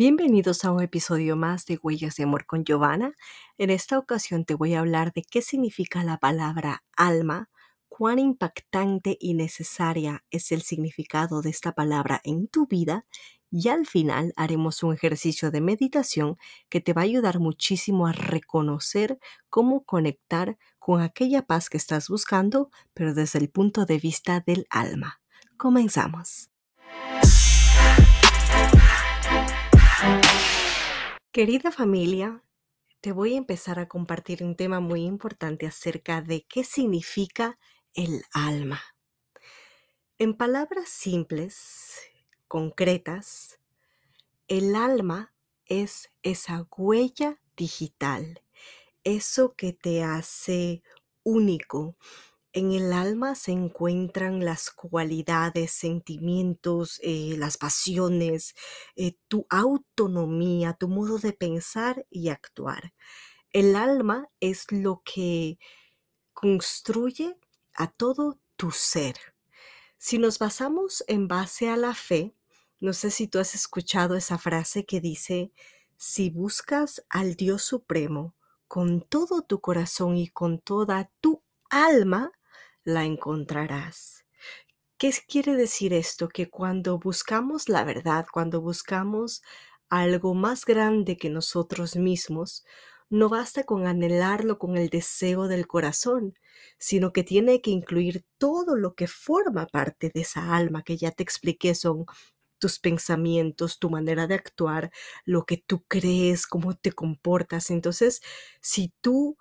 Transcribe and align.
Bienvenidos 0.00 0.64
a 0.64 0.70
un 0.70 0.80
episodio 0.80 1.34
más 1.34 1.66
de 1.66 1.76
Huellas 1.82 2.14
de 2.14 2.22
Amor 2.22 2.46
con 2.46 2.62
Giovanna. 2.62 3.16
En 3.56 3.68
esta 3.68 3.98
ocasión 3.98 4.44
te 4.44 4.54
voy 4.54 4.74
a 4.74 4.78
hablar 4.78 5.12
de 5.12 5.24
qué 5.28 5.42
significa 5.42 6.04
la 6.04 6.18
palabra 6.18 6.84
alma, 6.96 7.50
cuán 7.88 8.20
impactante 8.20 9.18
y 9.18 9.34
necesaria 9.34 10.22
es 10.30 10.52
el 10.52 10.62
significado 10.62 11.42
de 11.42 11.50
esta 11.50 11.72
palabra 11.72 12.20
en 12.22 12.46
tu 12.46 12.68
vida 12.68 13.06
y 13.50 13.70
al 13.70 13.86
final 13.86 14.32
haremos 14.36 14.84
un 14.84 14.94
ejercicio 14.94 15.50
de 15.50 15.62
meditación 15.62 16.36
que 16.68 16.80
te 16.80 16.92
va 16.92 17.00
a 17.00 17.06
ayudar 17.06 17.40
muchísimo 17.40 18.06
a 18.06 18.12
reconocer 18.12 19.18
cómo 19.50 19.82
conectar 19.82 20.58
con 20.78 21.00
aquella 21.00 21.42
paz 21.42 21.68
que 21.68 21.76
estás 21.76 22.08
buscando, 22.08 22.70
pero 22.94 23.14
desde 23.14 23.40
el 23.40 23.50
punto 23.50 23.84
de 23.84 23.98
vista 23.98 24.44
del 24.46 24.64
alma. 24.70 25.20
Comenzamos. 25.56 26.50
Querida 31.32 31.70
familia, 31.72 32.42
te 33.00 33.12
voy 33.12 33.34
a 33.34 33.38
empezar 33.38 33.78
a 33.78 33.88
compartir 33.88 34.42
un 34.42 34.56
tema 34.56 34.80
muy 34.80 35.04
importante 35.04 35.66
acerca 35.66 36.22
de 36.22 36.46
qué 36.46 36.64
significa 36.64 37.58
el 37.94 38.22
alma. 38.32 38.80
En 40.18 40.34
palabras 40.34 40.88
simples, 40.88 42.00
concretas, 42.48 43.60
el 44.48 44.76
alma 44.76 45.34
es 45.66 46.10
esa 46.22 46.66
huella 46.76 47.40
digital, 47.56 48.42
eso 49.04 49.54
que 49.56 49.72
te 49.72 50.04
hace 50.04 50.82
único, 51.24 51.96
en 52.58 52.72
el 52.72 52.92
alma 52.92 53.34
se 53.34 53.52
encuentran 53.52 54.44
las 54.44 54.70
cualidades, 54.70 55.70
sentimientos, 55.72 57.00
eh, 57.02 57.36
las 57.38 57.56
pasiones, 57.56 58.54
eh, 58.96 59.16
tu 59.28 59.46
autonomía, 59.48 60.74
tu 60.74 60.88
modo 60.88 61.18
de 61.18 61.32
pensar 61.32 62.06
y 62.10 62.28
actuar. 62.28 62.92
El 63.52 63.76
alma 63.76 64.28
es 64.40 64.70
lo 64.70 65.02
que 65.04 65.58
construye 66.32 67.36
a 67.74 67.90
todo 67.90 68.38
tu 68.56 68.70
ser. 68.70 69.16
Si 69.96 70.18
nos 70.18 70.38
basamos 70.38 71.04
en 71.08 71.28
base 71.28 71.68
a 71.70 71.76
la 71.76 71.94
fe, 71.94 72.34
no 72.80 72.92
sé 72.92 73.10
si 73.10 73.26
tú 73.28 73.38
has 73.38 73.54
escuchado 73.54 74.14
esa 74.14 74.38
frase 74.38 74.84
que 74.84 75.00
dice, 75.00 75.52
si 75.96 76.30
buscas 76.30 77.04
al 77.08 77.34
Dios 77.34 77.62
Supremo 77.62 78.36
con 78.68 79.00
todo 79.00 79.42
tu 79.42 79.60
corazón 79.60 80.16
y 80.16 80.28
con 80.28 80.60
toda 80.60 81.10
tu 81.20 81.42
alma, 81.70 82.32
la 82.88 83.04
encontrarás. 83.04 84.24
¿Qué 84.98 85.12
quiere 85.28 85.56
decir 85.56 85.92
esto? 85.92 86.28
Que 86.28 86.48
cuando 86.48 86.98
buscamos 86.98 87.68
la 87.68 87.84
verdad, 87.84 88.26
cuando 88.32 88.62
buscamos 88.62 89.42
algo 89.90 90.34
más 90.34 90.64
grande 90.64 91.18
que 91.18 91.30
nosotros 91.30 91.96
mismos, 91.96 92.64
no 93.10 93.28
basta 93.28 93.64
con 93.64 93.86
anhelarlo 93.86 94.58
con 94.58 94.76
el 94.78 94.88
deseo 94.88 95.48
del 95.48 95.66
corazón, 95.66 96.34
sino 96.78 97.12
que 97.12 97.24
tiene 97.24 97.60
que 97.60 97.70
incluir 97.70 98.24
todo 98.38 98.74
lo 98.76 98.94
que 98.94 99.06
forma 99.06 99.66
parte 99.66 100.10
de 100.12 100.22
esa 100.22 100.56
alma 100.56 100.82
que 100.82 100.96
ya 100.96 101.10
te 101.10 101.22
expliqué 101.22 101.74
son 101.74 102.06
tus 102.58 102.78
pensamientos, 102.78 103.78
tu 103.78 103.90
manera 103.90 104.26
de 104.26 104.34
actuar, 104.34 104.90
lo 105.26 105.44
que 105.44 105.58
tú 105.58 105.84
crees, 105.88 106.46
cómo 106.46 106.74
te 106.74 106.92
comportas. 106.92 107.70
Entonces, 107.70 108.22
si 108.62 108.94
tú 109.02 109.36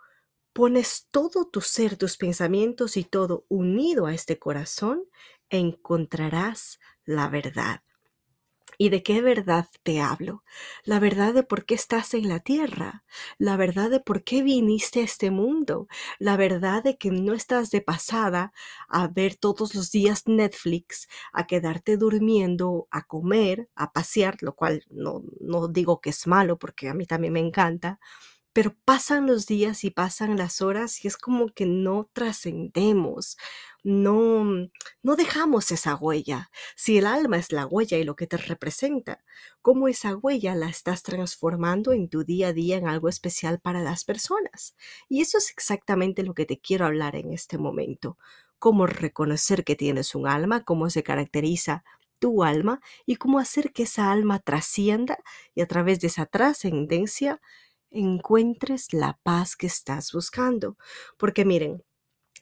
pones 0.57 1.07
todo 1.11 1.45
tu 1.45 1.61
ser, 1.61 1.97
tus 1.97 2.17
pensamientos 2.17 2.97
y 2.97 3.03
todo 3.03 3.45
unido 3.47 4.07
a 4.07 4.15
este 4.15 4.39
corazón, 4.39 5.03
encontrarás 5.51 6.79
la 7.05 7.29
verdad. 7.29 7.83
¿Y 8.79 8.89
de 8.89 9.03
qué 9.03 9.21
verdad 9.21 9.67
te 9.83 10.01
hablo? 10.01 10.43
La 10.83 10.99
verdad 10.99 11.35
de 11.35 11.43
por 11.43 11.65
qué 11.65 11.75
estás 11.75 12.15
en 12.15 12.27
la 12.27 12.39
tierra, 12.39 13.03
la 13.37 13.55
verdad 13.55 13.91
de 13.91 13.99
por 13.99 14.23
qué 14.23 14.41
viniste 14.41 15.01
a 15.01 15.03
este 15.03 15.29
mundo, 15.29 15.87
la 16.17 16.37
verdad 16.37 16.83
de 16.83 16.97
que 16.97 17.11
no 17.11 17.33
estás 17.33 17.69
de 17.69 17.81
pasada 17.81 18.51
a 18.89 19.07
ver 19.07 19.35
todos 19.35 19.75
los 19.75 19.91
días 19.91 20.23
Netflix, 20.25 21.07
a 21.33 21.45
quedarte 21.45 21.97
durmiendo, 21.97 22.87
a 22.89 23.03
comer, 23.03 23.69
a 23.75 23.91
pasear, 23.91 24.37
lo 24.41 24.55
cual 24.55 24.83
no, 24.89 25.21
no 25.39 25.67
digo 25.67 26.01
que 26.01 26.09
es 26.09 26.25
malo 26.25 26.57
porque 26.57 26.89
a 26.89 26.95
mí 26.95 27.05
también 27.05 27.33
me 27.33 27.41
encanta, 27.41 27.99
pero 28.57 28.75
pasan 28.85 29.27
los 29.27 29.45
días 29.45 29.83
y 29.83 29.91
pasan 29.91 30.35
las 30.35 30.63
horas 30.63 31.05
y 31.05 31.07
es 31.07 31.15
como 31.15 31.53
que 31.53 31.67
no 31.67 32.09
trascendemos, 32.11 33.37
no, 33.83 34.45
no 35.03 35.15
dejamos 35.15 35.71
esa 35.71 35.95
huella. 35.95 36.49
Si 36.75 36.97
el 36.97 37.05
alma 37.05 37.37
es 37.37 37.51
la 37.51 37.67
huella 37.67 37.99
y 37.99 38.03
lo 38.03 38.15
que 38.15 38.25
te 38.25 38.37
representa, 38.37 39.23
¿cómo 39.61 39.87
esa 39.87 40.15
huella 40.15 40.55
la 40.55 40.69
estás 40.69 41.03
transformando 41.03 41.91
en 41.91 42.09
tu 42.09 42.23
día 42.23 42.47
a 42.47 42.53
día 42.53 42.77
en 42.77 42.87
algo 42.87 43.09
especial 43.09 43.59
para 43.59 43.81
las 43.81 44.03
personas? 44.05 44.75
Y 45.07 45.21
eso 45.21 45.37
es 45.37 45.51
exactamente 45.51 46.23
lo 46.23 46.33
que 46.33 46.47
te 46.47 46.59
quiero 46.59 46.87
hablar 46.87 47.15
en 47.15 47.33
este 47.33 47.59
momento. 47.59 48.17
Cómo 48.57 48.87
reconocer 48.87 49.65
que 49.65 49.75
tienes 49.75 50.15
un 50.15 50.27
alma, 50.27 50.63
cómo 50.63 50.89
se 50.89 51.03
caracteriza 51.03 51.83
tu 52.17 52.43
alma 52.43 52.81
y 53.05 53.17
cómo 53.17 53.37
hacer 53.37 53.71
que 53.71 53.83
esa 53.83 54.11
alma 54.11 54.39
trascienda 54.39 55.19
y 55.53 55.61
a 55.61 55.67
través 55.67 55.99
de 55.99 56.07
esa 56.07 56.25
trascendencia 56.25 57.39
encuentres 57.91 58.93
la 58.93 59.19
paz 59.23 59.55
que 59.55 59.67
estás 59.67 60.11
buscando. 60.13 60.77
Porque 61.17 61.45
miren, 61.45 61.83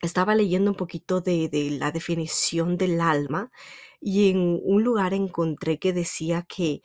estaba 0.02 0.36
leyendo 0.36 0.72
un 0.72 0.78
poquito 0.78 1.22
de, 1.22 1.50
de, 1.50 1.72
la 1.72 1.92
definición 1.92 2.78
del 2.78 3.02
alma 3.02 3.52
y 4.02 4.30
en 4.32 4.60
un 4.64 4.84
lugar 4.84 5.14
encontré 5.14 5.80
que 5.80 5.94
decía 5.94 6.46
que 6.48 6.82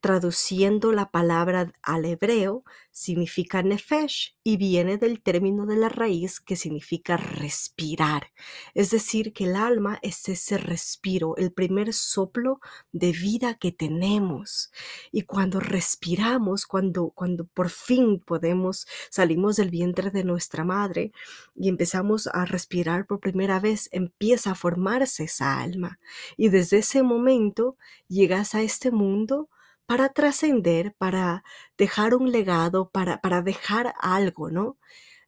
traduciendo 0.00 0.92
la 0.92 1.10
palabra 1.10 1.72
al 1.82 2.04
hebreo, 2.04 2.64
significa 2.92 3.62
nefesh 3.62 4.36
y 4.44 4.56
viene 4.56 4.98
del 4.98 5.20
término 5.20 5.66
de 5.66 5.76
la 5.76 5.88
raíz 5.88 6.40
que 6.40 6.56
significa 6.56 7.16
respirar. 7.16 8.32
Es 8.74 8.90
decir, 8.90 9.32
que 9.32 9.44
el 9.44 9.56
alma 9.56 9.98
es 10.02 10.28
ese 10.28 10.58
respiro, 10.58 11.36
el 11.36 11.52
primer 11.52 11.92
soplo 11.92 12.60
de 12.92 13.12
vida 13.12 13.54
que 13.54 13.72
tenemos. 13.72 14.70
Y 15.12 15.22
cuando 15.22 15.60
respiramos, 15.60 16.66
cuando, 16.66 17.10
cuando 17.10 17.44
por 17.46 17.70
fin 17.70 18.20
podemos, 18.20 18.86
salimos 19.10 19.56
del 19.56 19.70
vientre 19.70 20.10
de 20.10 20.24
nuestra 20.24 20.64
madre 20.64 21.12
y 21.54 21.68
empezamos 21.68 22.28
a 22.28 22.44
respirar 22.44 23.06
por 23.06 23.20
primera 23.20 23.60
vez, 23.60 23.88
empieza 23.92 24.52
a 24.52 24.54
formarse 24.54 25.24
esa 25.24 25.60
alma. 25.60 25.98
Y 26.36 26.48
desde 26.48 26.78
ese 26.78 27.02
momento 27.02 27.76
llegas 28.08 28.54
a 28.54 28.62
este 28.62 28.90
mundo 28.90 29.48
para 29.90 30.10
trascender, 30.10 30.94
para 30.94 31.42
dejar 31.76 32.14
un 32.14 32.30
legado, 32.30 32.90
para, 32.90 33.20
para 33.20 33.42
dejar 33.42 33.92
algo, 33.98 34.48
¿no? 34.48 34.78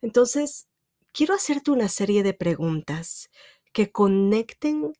Entonces, 0.02 0.68
quiero 1.12 1.34
hacerte 1.34 1.72
una 1.72 1.88
serie 1.88 2.22
de 2.22 2.32
preguntas 2.32 3.28
que 3.72 3.90
conecten 3.90 4.92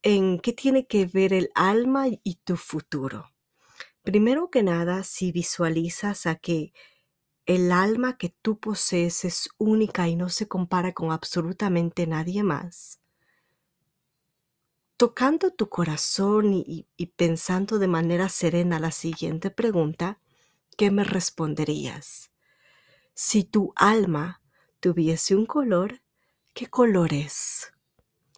en 0.00 0.38
qué 0.40 0.54
tiene 0.54 0.86
que 0.86 1.04
ver 1.04 1.34
el 1.34 1.50
alma 1.54 2.06
y 2.08 2.36
tu 2.44 2.56
futuro. 2.56 3.30
Primero 4.00 4.48
que 4.48 4.62
nada, 4.62 5.04
si 5.04 5.32
visualizas 5.32 6.24
a 6.24 6.36
que 6.36 6.72
el 7.44 7.72
alma 7.72 8.16
que 8.16 8.30
tú 8.40 8.58
posees 8.58 9.26
es 9.26 9.50
única 9.58 10.08
y 10.08 10.16
no 10.16 10.30
se 10.30 10.48
compara 10.48 10.94
con 10.94 11.12
absolutamente 11.12 12.06
nadie 12.06 12.42
más, 12.42 13.02
tocando 15.00 15.50
tu 15.50 15.70
corazón 15.70 16.52
y, 16.52 17.06
pensando 17.16 17.78
de 17.78 17.88
manera 17.88 18.28
serena 18.28 18.78
la 18.78 18.90
siguiente 18.90 19.50
pregunta, 19.50 20.20
¿qué 20.76 20.90
me 20.90 21.04
responderías? 21.04 22.30
Si 23.14 23.44
tu 23.44 23.72
alma 23.76 24.42
tuviese 24.78 25.34
un 25.34 25.46
color, 25.46 26.02
¿qué 26.52 26.66
color 26.66 27.14
es? 27.14 27.72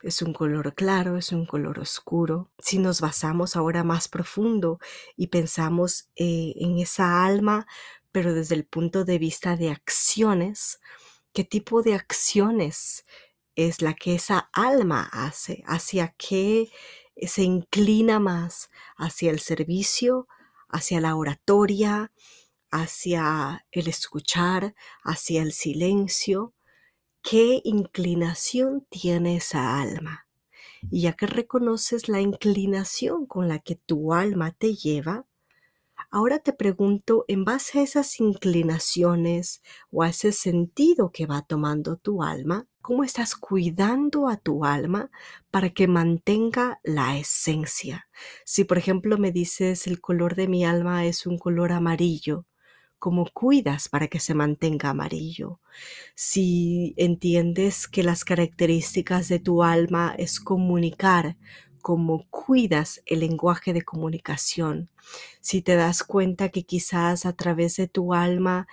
es 0.05 0.23
un 0.23 0.32
color 0.32 0.73
claro, 0.76 1.17
es 1.17 1.32
un 1.32 1.47
color 1.47 1.81
oscuro. 1.81 2.53
Si 2.59 2.79
nos 2.79 3.00
basamos 3.00 3.56
ahora 3.56 3.82
más 3.82 4.06
profundo 4.06 4.79
y 5.17 5.26
pensamos 5.26 6.11
eh, 6.15 6.55
en 6.58 6.79
esa 6.79 7.25
alma, 7.25 7.67
pero 8.12 8.35
desde 8.35 8.55
el 8.55 8.67
punto 8.67 9.05
de 9.05 9.19
vista 9.19 9.56
de 9.56 9.70
acciones, 9.70 10.79
¿qué 11.32 11.43
tipo 11.43 11.82
de 11.82 11.94
acciones 11.94 13.05
es 13.56 13.82
la 13.82 13.94
que 13.94 14.14
esa 14.14 14.50
alma 14.52 15.08
hace? 15.12 15.62
¿Hacia 15.66 16.14
qué 16.19 16.70
se 17.26 17.43
inclina 17.43 18.19
más? 18.20 18.70
¿Hacia 18.96 19.31
el 19.31 19.40
servicio? 19.40 20.28
¿Hacia 20.69 21.00
la 21.00 21.16
oratoria? 21.16 22.12
¿Hacia 22.70 23.66
el 23.70 23.88
escuchar? 23.88 24.75
¿Hacia 25.04 25.43
el 25.43 25.52
silencio? 25.52 26.54
qué 27.22 27.60
inclinación 27.64 28.87
tiene 28.90 29.37
esa 29.37 29.81
alma. 29.81 30.26
Y 30.90 31.02
ya 31.02 31.12
que 31.12 31.26
reconoces 31.26 32.08
la 32.08 32.20
inclinación 32.20 33.26
con 33.26 33.48
la 33.48 33.60
que 33.60 33.76
tu 33.76 34.12
alma 34.12 34.50
te 34.50 34.75
lleva, 34.75 35.26
ahora 36.12 36.38
te 36.38 36.53
pregunto, 36.53 37.25
en 37.26 37.44
base 37.44 37.81
a 37.81 37.82
esas 37.82 38.20
inclinaciones 38.20 39.62
o 39.91 40.03
a 40.03 40.11
ese 40.11 40.31
sentido 40.31 41.11
que 41.11 41.26
va 41.26 41.43
tomando 41.43 41.97
tu 41.97 42.23
alma, 42.23 42.69
¿cómo 42.82 43.03
estás 43.03 43.35
cuidando 43.35 44.29
a 44.29 44.37
tu 44.37 44.64
alma 44.64 45.11
para 45.50 45.70
que 45.70 45.88
mantenga 45.88 46.79
la 46.85 47.17
esencia? 47.19 48.06
Si 48.44 48.64
por 48.64 48.79
ejemplo 48.79 49.17
me 49.19 49.32
dices 49.32 49.87
el 49.87 50.00
color 50.00 50.37
de 50.37 50.49
mi 50.49 50.64
alma 50.64 51.06
es 51.06 51.26
un 51.26 51.38
color 51.38 51.73
amarillo, 51.73 52.44
cómo 52.99 53.26
cuidas 53.32 53.88
para 53.88 54.06
que 54.06 54.20
se 54.20 54.35
mantenga 54.35 54.91
amarillo. 54.91 55.61
Si 56.15 56.94
entiendes 56.99 57.88
que 57.88 58.03
las 58.03 58.25
características 58.25 59.29
de 59.29 59.41
tu 59.41 59.62
alma 59.62 60.15
es 60.19 60.38
comunicar, 60.41 61.37
cómo 61.82 62.26
cuidas 62.31 63.02
el 63.06 63.20
lenguaje 63.20 63.73
de 63.73 63.82
comunicación. 63.82 64.88
Si 65.40 65.61
te 65.61 65.75
das 65.75 66.02
cuenta 66.05 66.49
que 66.49 66.64
quizás 66.64 67.26
a 67.26 67.34
través 67.34 67.76
de 67.76 67.88
tu 67.88 68.14
alma 68.14 68.67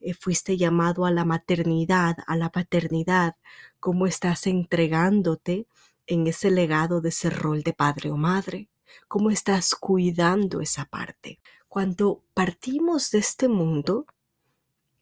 eh, 0.00 0.12
fuiste 0.12 0.56
llamado 0.58 1.06
a 1.06 1.10
la 1.10 1.24
maternidad, 1.24 2.16
a 2.26 2.36
la 2.36 2.50
paternidad, 2.50 3.36
cómo 3.80 4.06
estás 4.06 4.46
entregándote 4.46 5.66
en 6.06 6.26
ese 6.26 6.50
legado 6.50 7.00
de 7.00 7.08
ese 7.08 7.30
rol 7.30 7.62
de 7.62 7.72
padre 7.72 8.10
o 8.10 8.16
madre, 8.16 8.68
cómo 9.08 9.30
estás 9.30 9.74
cuidando 9.74 10.60
esa 10.60 10.84
parte. 10.84 11.40
Cuando 11.68 12.22
partimos 12.34 13.10
de 13.10 13.18
este 13.18 13.48
mundo, 13.48 14.06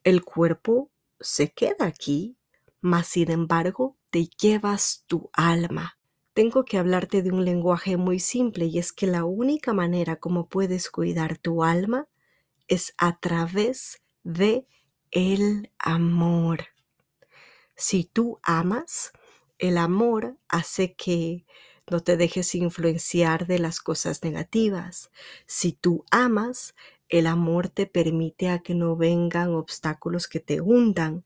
el 0.02 0.24
cuerpo 0.24 0.90
se 1.20 1.52
queda 1.52 1.86
aquí, 1.86 2.36
mas 2.80 3.06
sin 3.06 3.30
embargo 3.30 3.96
te 4.10 4.26
llevas 4.26 5.04
tu 5.06 5.30
alma. 5.32 5.98
Tengo 6.34 6.64
que 6.64 6.78
hablarte 6.78 7.22
de 7.22 7.30
un 7.30 7.44
lenguaje 7.44 7.96
muy 7.96 8.18
simple 8.18 8.66
y 8.66 8.80
es 8.80 8.92
que 8.92 9.06
la 9.06 9.24
única 9.24 9.72
manera 9.72 10.16
como 10.16 10.48
puedes 10.48 10.90
cuidar 10.90 11.38
tu 11.38 11.62
alma 11.62 12.08
es 12.66 12.92
a 12.98 13.20
través 13.20 14.02
de 14.24 14.66
el 15.12 15.70
amor. 15.78 16.66
Si 17.76 18.02
tú 18.02 18.40
amas, 18.42 19.12
el 19.58 19.78
amor 19.78 20.36
hace 20.48 20.94
que 20.94 21.46
no 21.88 22.00
te 22.00 22.16
dejes 22.16 22.56
influenciar 22.56 23.46
de 23.46 23.60
las 23.60 23.78
cosas 23.78 24.24
negativas. 24.24 25.12
Si 25.46 25.72
tú 25.72 26.04
amas, 26.10 26.74
el 27.08 27.28
amor 27.28 27.68
te 27.68 27.86
permite 27.86 28.48
a 28.48 28.58
que 28.58 28.74
no 28.74 28.96
vengan 28.96 29.54
obstáculos 29.54 30.26
que 30.26 30.40
te 30.40 30.60
hundan. 30.60 31.24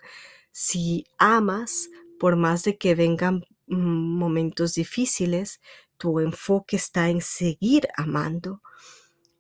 Si 0.53 1.07
amas, 1.17 1.89
por 2.19 2.37
más 2.37 2.65
de 2.65 2.77
que 2.77 2.95
vengan 2.95 3.47
momentos 3.69 4.75
difíciles, 4.75 5.61
tu 5.97 6.21
enfoque 6.21 6.77
está 6.77 7.09
en 7.11 7.21
seguir 7.21 7.89
amando. 7.97 8.63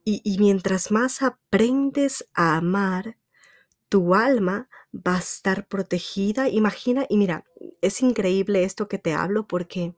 Y, 0.05 0.21
y, 0.25 0.39
mientras 0.39 0.91
más 0.91 1.23
aprendes 1.23 2.29
a 2.35 2.57
amar, 2.57 3.19
tu 3.89 4.15
alma 4.15 4.69
va 4.95 5.17
a 5.17 5.21
estar 5.21 5.67
protegida. 5.67 6.49
Imagina, 6.49 7.07
y 7.09 7.17
mira, 7.17 7.45
es 7.83 8.01
increíble 8.01 8.65
esto 8.65 8.89
que 8.89 8.99
te 8.99 9.13
hablo 9.13 9.47
porque 9.47 9.95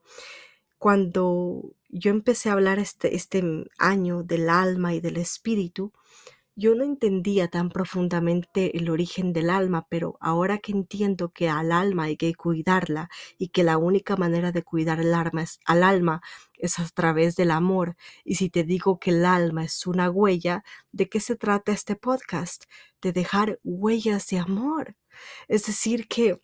cuando 0.77 1.75
yo 1.89 2.11
empecé 2.11 2.49
a 2.49 2.53
hablar 2.53 2.79
este, 2.79 3.15
este 3.15 3.43
año 3.77 4.23
del 4.23 4.49
alma 4.49 4.93
y 4.95 4.99
del 4.99 5.17
espíritu, 5.17 5.93
yo 6.55 6.75
no 6.75 6.83
entendía 6.83 7.47
tan 7.47 7.69
profundamente 7.69 8.77
el 8.77 8.89
origen 8.89 9.33
del 9.33 9.49
alma, 9.49 9.87
pero 9.89 10.17
ahora 10.19 10.59
que 10.59 10.71
entiendo 10.71 11.31
que 11.31 11.49
al 11.49 11.71
alma 11.71 12.03
hay 12.03 12.17
que 12.17 12.33
cuidarla 12.35 13.09
y 13.37 13.49
que 13.49 13.63
la 13.63 13.77
única 13.77 14.15
manera 14.17 14.51
de 14.51 14.63
cuidar 14.63 14.99
el 14.99 15.13
alma 15.13 15.45
al 15.65 15.83
alma 15.83 16.21
es 16.57 16.79
a 16.79 16.87
través 16.89 17.35
del 17.35 17.51
amor, 17.51 17.95
y 18.23 18.35
si 18.35 18.49
te 18.49 18.63
digo 18.63 18.99
que 18.99 19.11
el 19.11 19.25
alma 19.25 19.63
es 19.63 19.87
una 19.87 20.09
huella, 20.09 20.63
¿de 20.91 21.09
qué 21.09 21.19
se 21.19 21.35
trata 21.35 21.71
este 21.71 21.95
podcast? 21.95 22.65
De 23.01 23.11
dejar 23.11 23.59
huellas 23.63 24.27
de 24.27 24.39
amor. 24.39 24.95
Es 25.47 25.65
decir, 25.65 26.07
que 26.07 26.39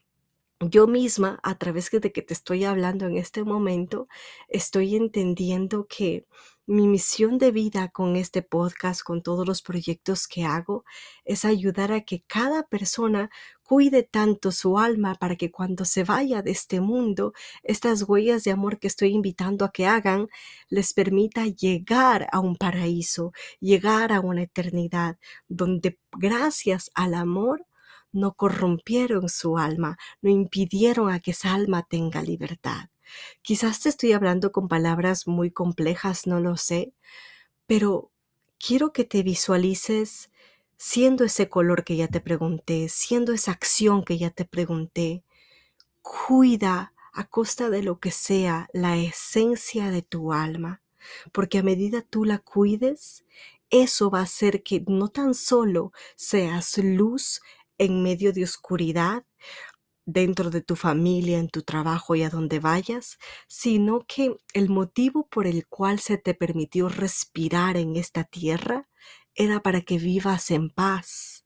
yo 0.59 0.87
misma, 0.87 1.39
a 1.43 1.57
través 1.57 1.91
de 1.91 2.11
que 2.11 2.21
te 2.23 2.33
estoy 2.33 2.63
hablando 2.65 3.05
en 3.05 3.15
este 3.17 3.43
momento, 3.43 4.07
estoy 4.47 4.95
entendiendo 4.95 5.85
que 5.87 6.25
mi 6.67 6.85
misión 6.85 7.37
de 7.37 7.51
vida 7.51 7.87
con 7.87 8.17
este 8.17 8.41
podcast, 8.41 9.01
con 9.01 9.23
todos 9.23 9.47
los 9.47 9.61
proyectos 9.61 10.27
que 10.27 10.43
hago, 10.43 10.83
es 11.23 11.45
ayudar 11.45 11.93
a 11.93 12.01
que 12.01 12.23
cada 12.27 12.63
persona 12.63 13.29
cuide 13.63 14.03
tanto 14.03 14.51
su 14.51 14.77
alma 14.77 15.15
para 15.15 15.37
que 15.37 15.49
cuando 15.49 15.85
se 15.85 16.03
vaya 16.03 16.41
de 16.41 16.51
este 16.51 16.81
mundo, 16.81 17.33
estas 17.63 18.03
huellas 18.03 18.43
de 18.43 18.51
amor 18.51 18.79
que 18.79 18.87
estoy 18.87 19.13
invitando 19.13 19.63
a 19.63 19.71
que 19.71 19.87
hagan, 19.87 20.27
les 20.67 20.93
permita 20.93 21.45
llegar 21.45 22.27
a 22.33 22.41
un 22.41 22.57
paraíso, 22.57 23.31
llegar 23.61 24.11
a 24.11 24.19
una 24.19 24.43
eternidad, 24.43 25.17
donde 25.47 25.97
gracias 26.11 26.91
al 26.95 27.13
amor, 27.13 27.65
no 28.11 28.33
corrompieron 28.33 29.29
su 29.29 29.57
alma, 29.57 29.97
no 30.21 30.29
impidieron 30.29 31.09
a 31.11 31.21
que 31.21 31.31
esa 31.31 31.53
alma 31.53 31.83
tenga 31.89 32.21
libertad. 32.21 32.89
Quizás 33.41 33.81
te 33.81 33.89
estoy 33.89 34.13
hablando 34.13 34.51
con 34.51 34.67
palabras 34.67 35.27
muy 35.27 35.51
complejas, 35.51 36.27
no 36.27 36.39
lo 36.39 36.57
sé, 36.57 36.93
pero 37.65 38.11
quiero 38.59 38.93
que 38.93 39.03
te 39.03 39.23
visualices 39.23 40.29
siendo 40.77 41.23
ese 41.23 41.49
color 41.49 41.83
que 41.83 41.95
ya 41.95 42.07
te 42.07 42.21
pregunté, 42.21 42.87
siendo 42.89 43.33
esa 43.33 43.51
acción 43.51 44.03
que 44.03 44.17
ya 44.17 44.29
te 44.29 44.45
pregunté. 44.45 45.23
Cuida 46.01 46.93
a 47.13 47.25
costa 47.25 47.69
de 47.69 47.81
lo 47.83 47.99
que 47.99 48.11
sea 48.11 48.69
la 48.73 48.95
esencia 48.97 49.89
de 49.89 50.03
tu 50.03 50.33
alma, 50.33 50.81
porque 51.31 51.57
a 51.57 51.63
medida 51.63 52.01
tú 52.01 52.25
la 52.25 52.37
cuides, 52.37 53.25
eso 53.69 54.09
va 54.09 54.19
a 54.19 54.23
hacer 54.23 54.63
que 54.63 54.83
no 54.87 55.09
tan 55.09 55.33
solo 55.33 55.91
seas 56.15 56.77
luz 56.77 57.41
en 57.77 58.03
medio 58.03 58.33
de 58.33 58.43
oscuridad, 58.43 59.25
dentro 60.07 60.49
de 60.49 60.61
tu 60.61 60.75
familia, 60.75 61.37
en 61.37 61.49
tu 61.49 61.61
trabajo 61.63 62.15
y 62.15 62.23
a 62.23 62.29
donde 62.29 62.59
vayas, 62.59 63.19
sino 63.47 64.05
que 64.07 64.35
el 64.53 64.69
motivo 64.69 65.27
por 65.27 65.45
el 65.47 65.67
cual 65.67 65.99
se 65.99 66.17
te 66.17 66.33
permitió 66.33 66.87
respirar 66.87 67.75
en 67.77 67.97
esta 67.97 68.23
tierra 68.23 68.87
era 69.35 69.61
para 69.61 69.81
que 69.81 69.99
vivas 69.99 70.49
en 70.49 70.69
paz. 70.69 71.45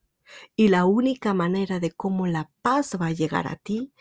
Y 0.55 0.69
la 0.69 0.85
única 0.85 1.33
manera 1.33 1.79
de 1.79 1.91
cómo 1.91 2.27
la 2.27 2.51
paz 2.61 2.95
va 3.01 3.07
a 3.07 3.11
llegar 3.11 3.47
a 3.47 3.55
ti 3.57 3.93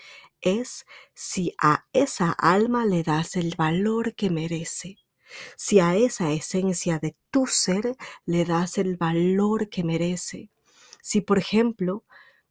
es 0.42 0.84
si 1.14 1.54
a 1.60 1.86
esa 1.94 2.30
alma 2.30 2.84
le 2.84 3.02
das 3.02 3.36
el 3.36 3.54
valor 3.56 4.14
que 4.14 4.28
merece. 4.30 4.98
Si 5.56 5.80
a 5.80 5.96
esa 5.96 6.32
esencia 6.32 6.98
de 6.98 7.16
tu 7.30 7.46
ser 7.46 7.96
le 8.26 8.44
das 8.44 8.76
el 8.76 8.96
valor 8.98 9.70
que 9.70 9.84
merece. 9.84 10.50
Si, 11.00 11.22
por 11.22 11.38
ejemplo, 11.38 12.04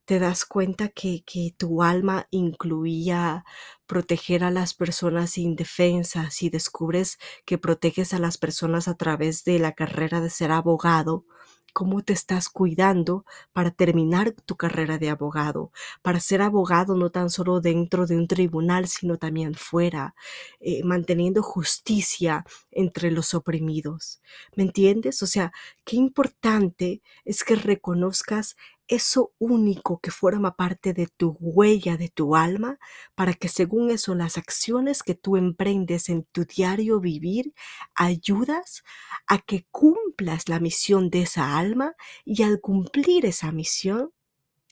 te 0.10 0.18
das 0.18 0.44
cuenta 0.44 0.88
que, 0.88 1.24
que, 1.24 1.54
tu 1.56 1.84
alma 1.84 2.25
incluía 2.32 3.46
proteger 3.86 4.44
a 4.44 4.50
las 4.50 4.74
personas 4.74 5.38
indefensas 5.38 6.34
si 6.34 6.50
descubres 6.50 7.20
que 7.46 7.60
proteges 7.60 8.16
a 8.16 8.18
las 8.18 8.39
personas 8.39 8.88
a 8.88 8.96
través 8.96 9.44
de 9.44 9.60
la 9.60 9.74
carrera 9.74 10.20
de 10.20 10.32
ser 10.32 10.51
abogado, 10.51 11.25
cómo 11.74 12.01
te 12.01 12.13
estás 12.13 12.50
cuidando 12.50 13.24
para 13.54 13.70
terminar 13.70 14.32
tu 14.32 14.56
carrera 14.56 14.98
de 14.98 15.12
abogado, 15.12 15.72
para 16.01 16.20
ser 16.20 16.42
abogado 16.42 16.96
no 16.96 17.12
tan 17.12 17.30
solo 17.30 17.62
dentro 17.62 18.08
de 18.08 18.18
un 18.18 18.28
tribunal, 18.28 18.88
sino 18.88 19.18
también 19.18 19.54
fuera, 19.54 20.16
eh, 20.60 20.84
manteniendo 20.84 21.44
justicia 21.44 22.46
entre 22.72 23.12
los 23.12 23.36
oprimidos. 23.36 24.22
¿Me 24.56 24.63
entiendes? 24.63 25.22
O 25.22 25.28
sea, 25.28 25.51
qué 25.86 25.98
importante 25.98 27.04
es 27.25 27.44
que 27.44 27.56
reconozcas 27.56 28.56
eso 28.89 29.34
único 29.38 30.00
que 30.00 30.12
forma 30.12 30.55
parte 30.55 30.93
de 30.93 31.08
tu 31.08 31.38
huella, 31.39 31.96
de 31.96 32.10
tu 32.10 32.36
alma, 32.36 32.79
para 33.15 33.34
que 33.36 33.48
según 33.48 33.91
eso 33.91 34.15
las 34.15 34.38
acciones 34.38 35.03
que 35.03 35.13
tú 35.13 35.38
emprendes 35.38 36.10
en 36.10 36.24
tu 36.24 36.43
diario 36.46 37.00
vivir 37.00 37.53
ayudas 37.96 38.84
a 39.27 39.38
que 39.38 39.67
cumplas 39.72 40.50
la 40.50 40.60
misión 40.60 41.12
de 41.12 41.22
esa 41.22 41.58
alma 41.58 41.93
y 42.25 42.41
al 42.43 42.60
cumplir 42.62 43.27
esa 43.27 43.51
misión, 43.51 44.12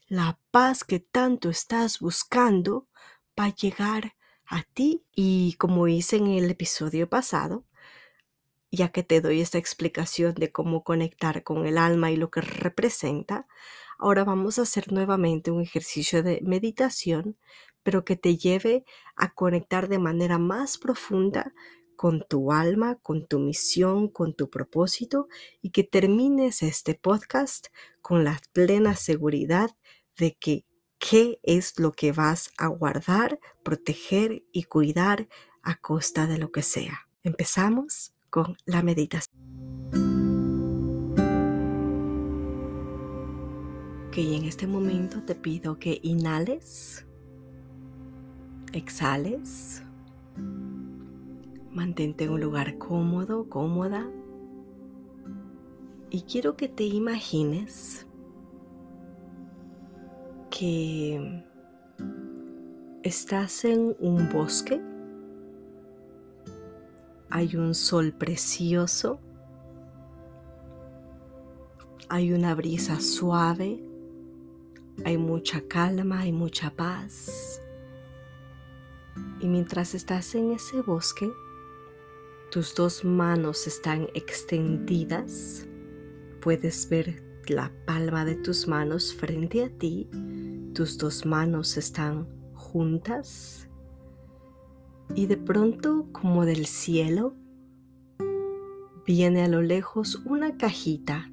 la 0.07 0.39
paz 0.51 0.83
que 0.83 0.99
tanto 0.99 1.49
estás 1.49 1.99
buscando 1.99 2.87
va 3.39 3.45
a 3.45 3.55
llegar 3.55 4.15
a 4.47 4.63
ti. 4.63 5.03
Y 5.15 5.53
como 5.59 5.87
hice 5.87 6.17
en 6.17 6.27
el 6.27 6.49
episodio 6.49 7.07
pasado, 7.07 7.65
ya 8.71 8.89
que 8.89 9.03
te 9.03 9.21
doy 9.21 9.41
esta 9.41 9.57
explicación 9.57 10.33
de 10.33 10.51
cómo 10.51 10.83
conectar 10.83 11.43
con 11.43 11.65
el 11.65 11.77
alma 11.77 12.11
y 12.11 12.17
lo 12.17 12.29
que 12.31 12.41
representa, 12.41 13.47
ahora 13.97 14.23
vamos 14.23 14.59
a 14.59 14.63
hacer 14.63 14.91
nuevamente 14.91 15.51
un 15.51 15.61
ejercicio 15.61 16.23
de 16.23 16.41
meditación, 16.43 17.37
pero 17.83 18.03
que 18.03 18.15
te 18.15 18.37
lleve 18.37 18.85
a 19.15 19.33
conectar 19.33 19.87
de 19.87 19.99
manera 19.99 20.37
más 20.37 20.77
profunda 20.77 21.53
con 21.95 22.23
tu 22.29 22.51
alma, 22.51 22.99
con 23.01 23.27
tu 23.27 23.39
misión, 23.39 24.07
con 24.07 24.33
tu 24.33 24.49
propósito 24.49 25.27
y 25.61 25.71
que 25.71 25.83
termines 25.83 26.61
este 26.63 26.93
podcast 26.95 27.67
con 28.01 28.23
la 28.23 28.39
plena 28.53 28.95
seguridad 28.95 29.71
de 30.15 30.35
que 30.35 30.65
qué 30.99 31.39
es 31.43 31.79
lo 31.79 31.91
que 31.91 32.11
vas 32.11 32.51
a 32.57 32.67
guardar, 32.67 33.39
proteger 33.63 34.43
y 34.51 34.63
cuidar 34.63 35.27
a 35.63 35.75
costa 35.75 36.27
de 36.27 36.37
lo 36.37 36.51
que 36.51 36.61
sea. 36.61 37.07
Empezamos 37.23 38.13
con 38.29 38.57
la 38.65 38.83
meditación. 38.83 39.26
Ok, 44.17 44.23
en 44.23 44.45
este 44.45 44.65
momento 44.65 45.21
te 45.21 45.35
pido 45.35 45.77
que 45.77 45.99
inhales, 46.01 47.05
exhales, 48.73 49.83
mantente 51.69 52.23
en 52.23 52.31
un 52.31 52.41
lugar 52.41 52.79
cómodo, 52.79 53.47
cómoda. 53.47 54.09
Y 56.09 56.23
quiero 56.23 56.57
que 56.57 56.67
te 56.67 56.83
imagines 56.85 58.07
que 60.49 61.45
estás 63.03 63.65
en 63.65 63.95
un 63.99 64.29
bosque. 64.29 64.81
Hay 67.29 67.55
un 67.55 67.75
sol 67.75 68.13
precioso, 68.13 69.19
hay 72.09 72.33
una 72.33 72.55
brisa 72.55 72.99
suave, 72.99 73.86
hay 75.05 75.17
mucha 75.17 75.61
calma, 75.67 76.19
hay 76.19 76.31
mucha 76.31 76.71
paz. 76.71 77.61
Y 79.39 79.47
mientras 79.47 79.93
estás 79.93 80.35
en 80.35 80.51
ese 80.51 80.81
bosque, 80.81 81.29
tus 82.51 82.73
dos 82.75 83.03
manos 83.03 83.67
están 83.67 84.07
extendidas, 84.13 85.67
puedes 86.41 86.89
ver 86.89 87.23
la 87.47 87.71
palma 87.85 88.25
de 88.25 88.35
tus 88.35 88.67
manos 88.67 89.13
frente 89.13 89.63
a 89.63 89.69
ti, 89.69 90.09
tus 90.73 90.97
dos 90.97 91.25
manos 91.25 91.77
están 91.77 92.27
juntas. 92.53 93.69
Y 95.15 95.27
de 95.27 95.37
pronto, 95.37 96.07
como 96.11 96.45
del 96.45 96.65
cielo, 96.65 97.35
viene 99.05 99.43
a 99.43 99.47
lo 99.47 99.61
lejos 99.61 100.21
una 100.25 100.57
cajita 100.57 101.31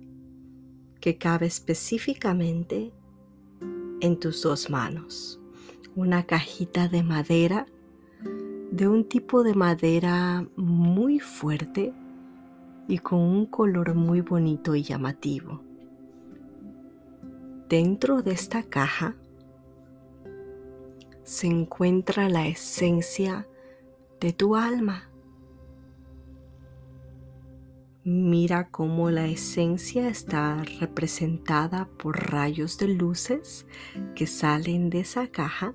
que 1.00 1.18
cabe 1.18 1.47
específicamente 1.47 2.92
en 4.04 4.18
tus 4.18 4.42
dos 4.42 4.68
manos. 4.68 5.40
Una 5.96 6.25
cajita 6.26 6.88
de 6.88 7.02
madera, 7.02 7.66
de 8.70 8.87
un 8.87 9.08
tipo 9.08 9.42
de 9.42 9.54
madera 9.54 10.46
muy 10.56 11.20
fuerte 11.20 11.94
y 12.87 12.99
con 12.99 13.20
un 13.20 13.46
color 13.46 13.94
muy 13.94 14.20
bonito 14.20 14.75
y 14.75 14.82
llamativo. 14.82 15.62
Dentro 17.70 18.20
de 18.20 18.32
esta 18.32 18.62
caja 18.62 19.16
se 21.23 21.46
encuentra 21.46 22.28
la 22.28 22.46
esencia 22.46 23.49
de 24.20 24.34
tu 24.34 24.54
alma. 24.54 25.08
Mira 28.06 28.68
cómo 28.68 29.11
la 29.11 29.26
esencia 29.26 30.11
está 30.11 30.62
representada 30.78 31.88
por 31.96 32.32
rayos 32.32 32.76
de 32.76 32.88
luces 32.88 33.66
que 34.14 34.26
salen 34.26 34.90
de 34.90 35.00
esa 35.00 35.28
caja 35.28 35.75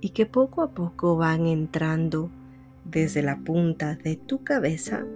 y 0.00 0.08
que 0.10 0.26
poco 0.26 0.62
a 0.62 0.74
poco 0.74 1.16
van 1.16 1.46
entrando 1.46 2.28
desde 2.84 3.22
la 3.22 3.38
punta 3.38 3.94
de 3.94 4.16
tu 4.16 4.42
cabeza 4.42 5.06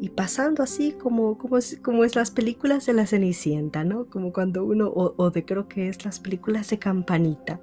y 0.00 0.10
pasando 0.10 0.62
así 0.62 0.92
como, 0.92 1.36
como, 1.36 1.58
como 1.82 2.04
es 2.04 2.14
las 2.14 2.30
películas 2.30 2.86
de 2.86 2.92
la 2.92 3.08
Cenicienta, 3.08 3.82
¿no? 3.82 4.06
Como 4.06 4.32
cuando 4.32 4.64
uno, 4.64 4.86
o, 4.86 5.14
o 5.16 5.30
de 5.32 5.44
creo 5.44 5.66
que 5.66 5.88
es 5.88 6.04
las 6.04 6.20
películas 6.20 6.70
de 6.70 6.78
Campanita, 6.78 7.60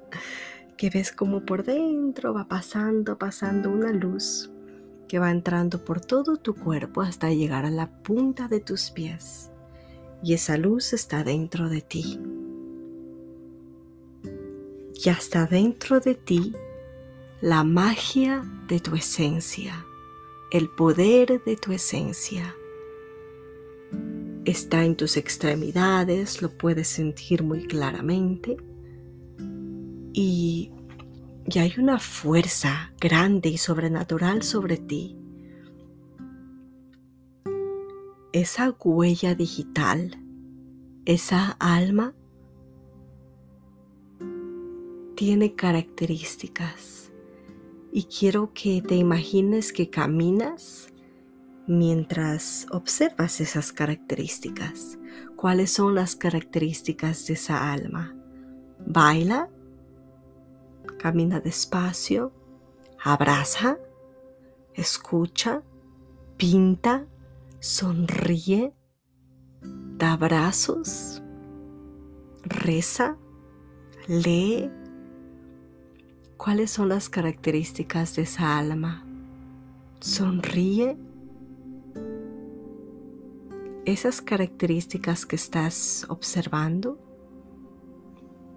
que 0.76 0.90
ves 0.90 1.10
como 1.10 1.46
por 1.46 1.64
dentro 1.64 2.34
va 2.34 2.46
pasando, 2.48 3.16
pasando 3.16 3.70
una 3.70 3.92
luz 3.92 4.50
que 5.10 5.18
va 5.18 5.32
entrando 5.32 5.84
por 5.84 6.00
todo 6.00 6.36
tu 6.36 6.54
cuerpo 6.54 7.02
hasta 7.02 7.30
llegar 7.30 7.64
a 7.64 7.70
la 7.72 7.90
punta 7.90 8.46
de 8.46 8.60
tus 8.60 8.92
pies. 8.92 9.50
Y 10.22 10.34
esa 10.34 10.56
luz 10.56 10.92
está 10.92 11.24
dentro 11.24 11.68
de 11.68 11.80
ti. 11.80 12.20
Ya 14.94 15.14
está 15.14 15.46
dentro 15.46 15.98
de 15.98 16.14
ti 16.14 16.54
la 17.40 17.64
magia 17.64 18.44
de 18.68 18.78
tu 18.78 18.94
esencia, 18.94 19.84
el 20.52 20.68
poder 20.68 21.42
de 21.42 21.56
tu 21.56 21.72
esencia. 21.72 22.54
Está 24.44 24.84
en 24.84 24.94
tus 24.94 25.16
extremidades, 25.16 26.40
lo 26.40 26.56
puedes 26.56 26.86
sentir 26.86 27.42
muy 27.42 27.66
claramente 27.66 28.56
y, 30.12 30.70
hay 31.54 31.74
una 31.78 31.98
fuerza 31.98 32.92
grande 33.00 33.48
y 33.48 33.58
sobrenatural 33.58 34.42
sobre 34.42 34.76
ti. 34.76 35.16
Esa 38.32 38.70
huella 38.70 39.34
digital, 39.34 40.16
esa 41.04 41.56
alma, 41.58 42.14
tiene 45.16 45.54
características 45.54 47.12
y 47.92 48.04
quiero 48.04 48.52
que 48.54 48.80
te 48.80 48.94
imagines 48.94 49.72
que 49.72 49.90
caminas 49.90 50.88
mientras 51.66 52.66
observas 52.70 53.40
esas 53.40 53.72
características. 53.72 54.98
¿Cuáles 55.36 55.72
son 55.72 55.94
las 55.94 56.16
características 56.16 57.26
de 57.26 57.34
esa 57.34 57.72
alma? 57.72 58.14
Baila, 58.86 59.50
camina 61.00 61.40
despacio, 61.40 62.30
abraza, 63.02 63.78
escucha, 64.74 65.62
pinta, 66.36 67.06
sonríe, 67.58 68.74
da 69.96 70.12
abrazos, 70.12 71.22
reza, 72.42 73.16
lee. 74.08 74.70
¿Cuáles 76.36 76.70
son 76.70 76.90
las 76.90 77.08
características 77.08 78.16
de 78.16 78.22
esa 78.22 78.58
alma? 78.58 79.06
Sonríe. 80.00 80.98
Esas 83.86 84.20
características 84.20 85.24
que 85.24 85.36
estás 85.36 86.04
observando 86.10 86.98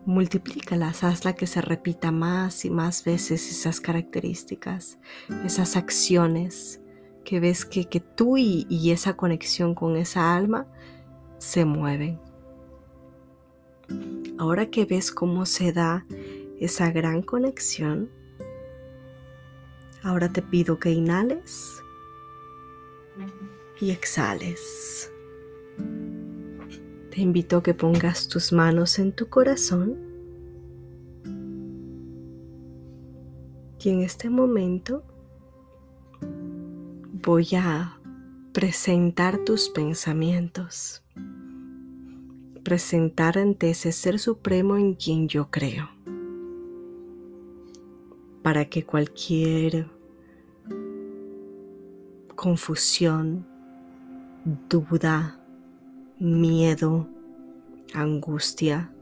multiplícalas, 0.05 1.03
hazla 1.03 1.33
que 1.33 1.47
se 1.47 1.61
repita 1.61 2.11
más 2.11 2.65
y 2.65 2.69
más 2.69 3.03
veces 3.03 3.49
esas 3.49 3.79
características, 3.79 4.99
esas 5.45 5.75
acciones 5.75 6.81
que 7.23 7.39
ves 7.39 7.65
que, 7.65 7.85
que 7.85 7.99
tú 7.99 8.37
y, 8.37 8.65
y 8.69 8.91
esa 8.91 9.15
conexión 9.15 9.75
con 9.75 9.95
esa 9.95 10.35
alma 10.35 10.67
se 11.37 11.65
mueven. 11.65 12.19
Ahora 14.37 14.69
que 14.69 14.85
ves 14.85 15.11
cómo 15.11 15.45
se 15.45 15.71
da 15.71 16.05
esa 16.59 16.91
gran 16.91 17.21
conexión, 17.21 18.09
ahora 20.01 20.31
te 20.31 20.41
pido 20.41 20.79
que 20.79 20.91
inhales 20.91 21.81
y 23.79 23.91
exhales. 23.91 25.12
Te 27.13 27.21
invito 27.21 27.57
a 27.57 27.61
que 27.61 27.75
pongas 27.75 28.27
tus 28.27 28.51
manos 28.51 28.97
en 28.97 29.11
tu 29.11 29.29
corazón. 29.29 29.99
Y 33.79 33.89
en 33.89 34.01
este 34.01 34.31
momento 34.31 35.03
voy 37.23 37.49
a 37.55 37.99
presentar 38.51 39.37
tus 39.45 39.69
pensamientos, 39.69 41.03
presentar 42.63 43.37
ante 43.37 43.69
ese 43.69 43.91
ser 43.91 44.17
supremo 44.17 44.77
en 44.77 44.95
quien 44.95 45.27
yo 45.27 45.51
creo, 45.51 45.91
para 48.41 48.65
que 48.65 48.85
cualquier 48.85 49.85
confusión, 52.35 53.45
duda, 54.67 55.42
miedo, 56.19 57.07
angustia 57.93 58.93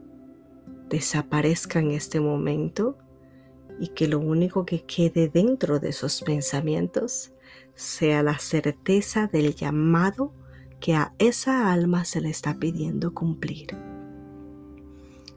desaparezca 0.88 1.78
en 1.78 1.92
este 1.92 2.20
momento 2.20 2.98
y 3.80 3.88
que 3.88 4.06
lo 4.06 4.18
único 4.18 4.66
que 4.66 4.82
quede 4.82 5.28
dentro 5.28 5.80
de 5.80 5.88
esos 5.88 6.20
pensamientos 6.22 7.32
sea 7.74 8.22
la 8.22 8.38
certeza 8.38 9.26
del 9.26 9.54
llamado 9.54 10.34
que 10.80 10.94
a 10.94 11.14
esa 11.18 11.72
alma 11.72 12.04
se 12.04 12.20
le 12.20 12.28
está 12.28 12.58
pidiendo 12.58 13.14
cumplir. 13.14 13.68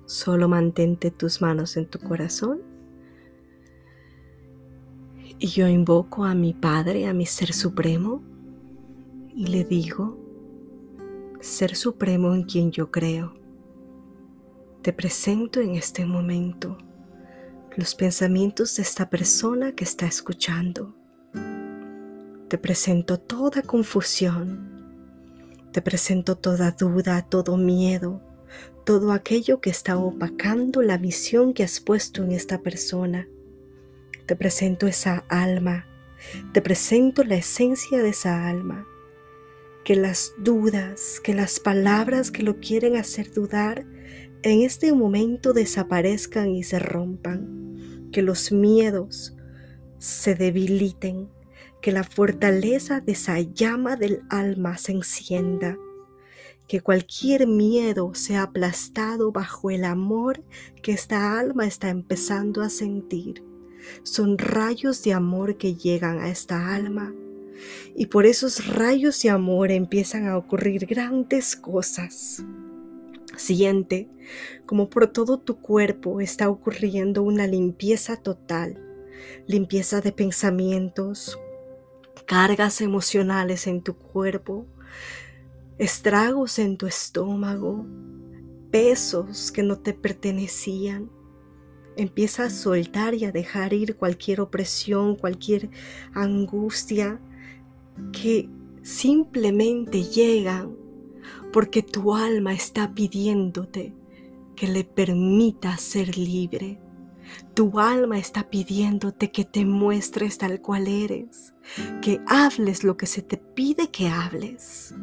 Solo 0.05 0.49
mantente 0.49 1.09
tus 1.09 1.41
manos 1.41 1.77
en 1.77 1.85
tu 1.85 1.99
corazón 1.99 2.61
y 5.39 5.47
yo 5.47 5.67
invoco 5.67 6.25
a 6.25 6.35
mi 6.35 6.53
Padre, 6.53 7.07
a 7.07 7.13
mi 7.13 7.25
Ser 7.25 7.53
Supremo, 7.53 8.21
y 9.33 9.47
le 9.47 9.63
digo, 9.63 10.17
Ser 11.41 11.75
Supremo 11.75 12.33
en 12.33 12.43
quien 12.43 12.71
yo 12.71 12.91
creo, 12.91 13.33
te 14.81 14.93
presento 14.93 15.61
en 15.61 15.75
este 15.75 16.05
momento 16.05 16.77
los 17.75 17.95
pensamientos 17.95 18.75
de 18.75 18.83
esta 18.83 19.09
persona 19.09 19.73
que 19.73 19.83
está 19.83 20.05
escuchando. 20.05 20.95
Te 22.47 22.57
presento 22.57 23.19
toda 23.19 23.61
confusión, 23.61 25.69
te 25.71 25.81
presento 25.81 26.37
toda 26.37 26.71
duda, 26.71 27.23
todo 27.23 27.57
miedo, 27.57 28.21
todo 28.85 29.11
aquello 29.11 29.59
que 29.59 29.69
está 29.69 29.97
opacando 29.97 30.81
la 30.81 30.97
visión 30.97 31.53
que 31.53 31.63
has 31.63 31.79
puesto 31.79 32.23
en 32.23 32.31
esta 32.31 32.61
persona 32.61 33.27
te 34.25 34.35
presento 34.35 34.87
esa 34.87 35.23
alma, 35.29 35.85
te 36.51 36.61
presento 36.61 37.23
la 37.23 37.35
esencia 37.35 38.01
de 38.01 38.09
esa 38.09 38.47
alma. 38.47 38.87
Que 39.85 39.95
las 39.95 40.33
dudas, 40.37 41.21
que 41.23 41.33
las 41.33 41.61
palabras 41.61 42.29
que 42.29 42.43
lo 42.43 42.59
quieren 42.59 42.97
hacer 42.97 43.31
dudar, 43.31 43.85
en 44.43 44.61
este 44.63 44.91
momento 44.91 45.53
desaparezcan 45.53 46.49
y 46.49 46.63
se 46.63 46.79
rompan. 46.79 48.09
Que 48.11 48.21
los 48.21 48.51
miedos 48.51 49.37
se 49.97 50.35
debiliten, 50.35 51.29
que 51.81 51.93
la 51.93 52.03
fortaleza 52.03 52.99
de 52.99 53.13
esa 53.13 53.39
llama 53.39 53.95
del 53.95 54.23
alma 54.29 54.77
se 54.77 54.91
encienda, 54.91 55.77
que 56.67 56.81
cualquier 56.81 57.47
miedo 57.47 58.13
sea 58.13 58.43
aplastado 58.43 59.31
bajo 59.31 59.71
el 59.71 59.85
amor 59.85 60.43
que 60.81 60.91
esta 60.91 61.39
alma 61.39 61.65
está 61.65 61.87
empezando 61.89 62.61
a 62.61 62.69
sentir 62.69 63.41
son 64.03 64.37
rayos 64.37 65.03
de 65.03 65.13
amor 65.13 65.57
que 65.57 65.75
llegan 65.75 66.19
a 66.19 66.29
esta 66.29 66.73
alma. 66.73 67.13
Y 67.95 68.07
por 68.07 68.25
esos 68.25 68.67
rayos 68.67 69.21
de 69.21 69.29
amor 69.29 69.71
empiezan 69.71 70.27
a 70.27 70.37
ocurrir 70.37 70.85
grandes 70.85 71.55
cosas. 71.55 72.43
Siente 73.37 74.09
como 74.65 74.89
por 74.89 75.07
todo 75.07 75.39
tu 75.39 75.57
cuerpo 75.61 76.19
está 76.19 76.49
ocurriendo 76.49 77.23
una 77.23 77.47
limpieza 77.47 78.17
total, 78.17 78.81
limpieza 79.47 80.01
de 80.01 80.11
pensamientos, 80.11 81.39
cargas 82.25 82.81
emocionales 82.81 83.67
en 83.67 83.81
tu 83.81 83.95
cuerpo, 83.95 84.65
estragos 85.77 86.59
en 86.59 86.77
tu 86.77 86.87
estómago, 86.87 87.85
pesos 88.71 89.51
que 89.51 89.63
no 89.63 89.79
te 89.79 89.93
pertenecían, 89.93 91.09
Empieza 91.97 92.45
a 92.45 92.49
soltar 92.49 93.13
y 93.13 93.23
a 93.23 93.31
dejar 93.31 93.73
ir 93.73 93.95
cualquier 93.95 94.41
opresión, 94.41 95.15
cualquier 95.15 95.69
angustia 96.13 97.21
que 98.11 98.49
simplemente 98.81 100.03
llegan 100.03 100.75
porque 101.51 101.81
tu 101.81 102.13
alma 102.13 102.53
está 102.53 102.93
pidiéndote 102.93 103.93
que 104.55 104.67
le 104.67 104.83
permita 104.83 105.77
ser 105.77 106.17
libre. 106.17 106.79
Tu 107.53 107.79
alma 107.79 108.17
está 108.17 108.49
pidiéndote 108.49 109.31
que 109.31 109.45
te 109.45 109.65
muestres 109.65 110.37
tal 110.37 110.61
cual 110.61 110.87
eres, 110.87 111.53
que 112.01 112.21
hables 112.27 112.83
lo 112.83 112.97
que 112.97 113.07
se 113.07 113.21
te 113.21 113.37
pide 113.37 113.89
que 113.89 114.07
hables, 114.07 114.93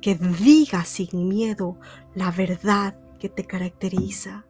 que 0.00 0.14
digas 0.14 0.88
sin 0.88 1.28
miedo 1.28 1.78
la 2.14 2.30
verdad 2.30 2.96
que 3.18 3.28
te 3.28 3.44
caracteriza 3.44 4.44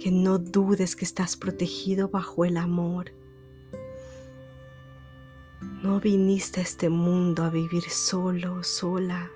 que 0.00 0.10
no 0.10 0.38
dudes 0.38 0.96
que 0.96 1.04
estás 1.04 1.36
protegido 1.36 2.08
bajo 2.08 2.46
el 2.46 2.56
amor. 2.56 3.12
No 5.82 6.00
viniste 6.00 6.60
a 6.60 6.62
este 6.62 6.88
mundo 6.88 7.42
a 7.42 7.50
vivir 7.50 7.84
solo, 7.88 8.62
sola. 8.62 9.30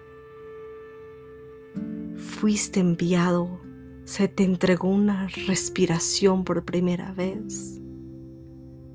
Fuiste 2.16 2.80
enviado, 2.80 3.60
se 4.04 4.28
te 4.28 4.44
entregó 4.44 4.88
una 4.88 5.28
respiración 5.46 6.44
por 6.44 6.64
primera 6.64 7.12
vez. 7.12 7.80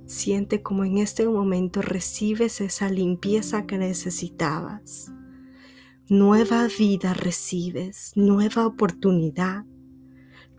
Siente 0.05 0.61
como 0.61 0.85
en 0.85 0.97
este 0.97 1.27
momento 1.27 1.81
recibes 1.81 2.61
esa 2.61 2.89
limpieza 2.89 3.65
que 3.65 3.77
necesitabas. 3.77 5.11
Nueva 6.07 6.67
vida 6.77 7.13
recibes, 7.13 8.13
nueva 8.15 8.65
oportunidad 8.65 9.65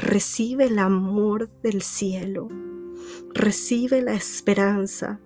Recibe 0.02 0.64
el 0.64 0.78
amor 0.78 1.50
del 1.62 1.82
cielo. 1.82 2.48
Recibe 3.34 4.00
la 4.00 4.14
esperanza 4.14 5.20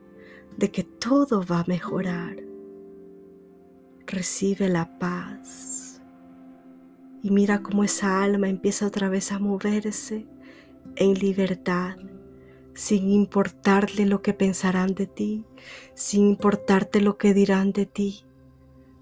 de 0.57 0.71
que 0.71 0.85
todo 0.85 1.45
va 1.45 1.61
a 1.61 1.65
mejorar. 1.67 2.37
Recibe 4.07 4.69
la 4.69 4.99
paz. 4.99 6.03
Y 7.23 7.31
mira 7.31 7.63
cómo 7.63 7.85
esa 7.85 8.23
alma 8.23 8.49
empieza 8.49 8.87
otra 8.87 9.09
vez 9.09 9.33
a 9.33 9.39
moverse 9.39 10.27
en 10.97 11.15
libertad, 11.15 11.97
sin 12.75 13.11
importarle 13.11 14.05
lo 14.05 14.21
que 14.21 14.35
pensarán 14.35 14.95
de 14.95 15.07
ti, 15.07 15.45
sin 15.95 16.29
importarte 16.29 17.01
lo 17.01 17.17
que 17.17 17.33
dirán 17.33 17.73
de 17.73 17.87
ti, 17.87 18.25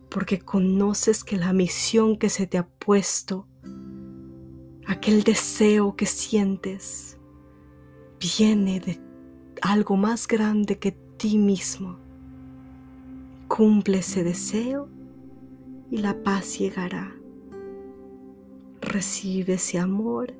porque 0.08 0.38
conoces 0.38 1.24
que 1.24 1.36
la 1.36 1.52
misión 1.52 2.16
que 2.16 2.28
se 2.28 2.46
te 2.46 2.58
ha 2.58 2.66
puesto 2.66 3.46
aquel 4.86 5.22
deseo 5.22 5.96
que 5.96 6.06
sientes 6.06 7.18
viene 8.20 8.78
de 8.80 9.00
algo 9.62 9.96
más 9.96 10.28
grande 10.28 10.78
que 10.78 10.92
ti 11.22 11.38
mismo. 11.38 11.98
Cumple 13.46 13.98
ese 13.98 14.24
deseo 14.24 14.88
y 15.88 15.98
la 15.98 16.20
paz 16.20 16.58
llegará. 16.58 17.14
Recibe 18.80 19.54
ese 19.54 19.78
amor, 19.78 20.34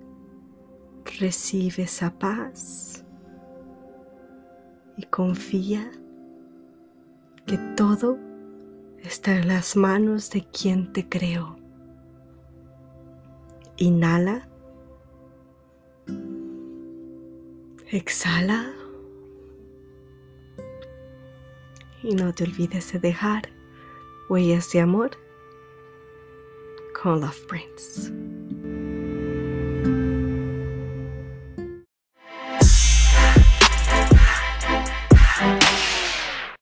recibe 1.20 1.84
esa 1.84 2.18
paz 2.18 3.04
y 4.96 5.04
confía 5.04 5.88
que 7.46 7.58
todo 7.76 8.18
está 9.04 9.36
en 9.36 9.46
las 9.46 9.76
manos 9.76 10.30
de 10.30 10.44
quien 10.46 10.92
te 10.92 11.08
creó. 11.08 11.54
Inhala. 13.76 14.48
Exhala. 17.88 18.81
Y 22.02 22.14
no 22.14 22.34
te 22.34 22.44
olvides 22.44 22.92
de 22.92 22.98
dejar 22.98 23.48
huellas 24.28 24.72
de 24.72 24.80
amor 24.80 25.10
con 27.00 27.20
Love 27.20 27.46
Prince. 27.46 28.12